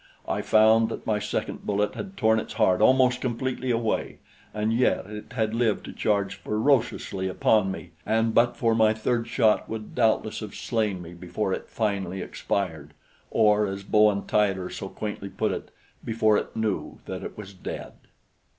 I 0.27 0.41
found 0.41 0.89
that 0.89 1.05
my 1.05 1.19
second 1.19 1.63
bullet 1.63 1.93
had 1.93 2.17
torn 2.17 2.39
its 2.39 2.53
heart 2.53 2.81
almost 2.81 3.21
completely 3.21 3.69
away, 3.69 4.17
and 4.51 4.73
yet 4.73 5.05
it 5.05 5.33
had 5.33 5.53
lived 5.53 5.85
to 5.85 5.93
charge 5.93 6.37
ferociously 6.37 7.27
upon 7.27 7.69
me, 7.71 7.91
and 8.03 8.33
but 8.33 8.57
for 8.57 8.73
my 8.73 8.95
third 8.95 9.27
shot 9.27 9.69
would 9.69 9.93
doubtless 9.93 10.39
have 10.39 10.55
slain 10.55 11.03
me 11.03 11.13
before 11.13 11.53
it 11.53 11.69
finally 11.69 12.19
expired 12.19 12.95
or 13.29 13.67
as 13.67 13.83
Bowen 13.83 14.25
Tyler 14.25 14.71
so 14.71 14.89
quaintly 14.89 15.29
puts 15.29 15.53
it, 15.67 15.71
before 16.03 16.35
it 16.35 16.55
knew 16.55 16.97
that 17.05 17.21
it 17.21 17.37
was 17.37 17.53
dead. 17.53 17.93